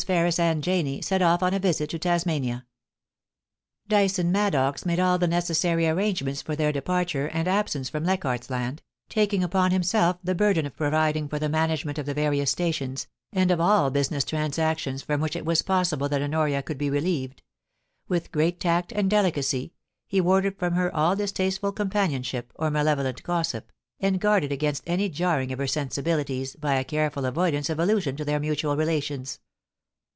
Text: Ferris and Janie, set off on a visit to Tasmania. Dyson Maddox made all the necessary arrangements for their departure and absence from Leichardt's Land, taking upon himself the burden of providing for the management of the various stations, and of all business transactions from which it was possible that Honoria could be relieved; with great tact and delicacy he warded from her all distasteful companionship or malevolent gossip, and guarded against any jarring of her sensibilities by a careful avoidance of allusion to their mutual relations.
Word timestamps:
Ferris 0.07 0.39
and 0.39 0.63
Janie, 0.63 0.99
set 1.03 1.21
off 1.21 1.43
on 1.43 1.53
a 1.53 1.59
visit 1.59 1.91
to 1.91 1.99
Tasmania. 1.99 2.65
Dyson 3.87 4.31
Maddox 4.31 4.83
made 4.83 4.99
all 4.99 5.19
the 5.19 5.27
necessary 5.27 5.87
arrangements 5.87 6.41
for 6.41 6.55
their 6.55 6.71
departure 6.71 7.27
and 7.27 7.47
absence 7.47 7.87
from 7.87 8.03
Leichardt's 8.03 8.49
Land, 8.49 8.81
taking 9.09 9.43
upon 9.43 9.69
himself 9.69 10.17
the 10.23 10.33
burden 10.33 10.65
of 10.65 10.75
providing 10.75 11.27
for 11.29 11.37
the 11.37 11.49
management 11.49 11.99
of 11.99 12.07
the 12.07 12.15
various 12.15 12.49
stations, 12.49 13.05
and 13.31 13.51
of 13.51 13.61
all 13.61 13.91
business 13.91 14.23
transactions 14.23 15.03
from 15.03 15.21
which 15.21 15.35
it 15.35 15.45
was 15.45 15.61
possible 15.61 16.09
that 16.09 16.23
Honoria 16.23 16.63
could 16.63 16.79
be 16.79 16.89
relieved; 16.89 17.43
with 18.07 18.31
great 18.31 18.59
tact 18.59 18.91
and 18.91 19.07
delicacy 19.07 19.71
he 20.07 20.19
warded 20.19 20.57
from 20.57 20.73
her 20.73 20.91
all 20.95 21.15
distasteful 21.15 21.71
companionship 21.71 22.51
or 22.55 22.71
malevolent 22.71 23.21
gossip, 23.21 23.71
and 23.99 24.19
guarded 24.19 24.51
against 24.51 24.81
any 24.87 25.09
jarring 25.09 25.51
of 25.51 25.59
her 25.59 25.67
sensibilities 25.67 26.55
by 26.55 26.73
a 26.73 26.83
careful 26.83 27.23
avoidance 27.23 27.69
of 27.69 27.79
allusion 27.79 28.15
to 28.15 28.25
their 28.25 28.39
mutual 28.39 28.75
relations. 28.75 29.39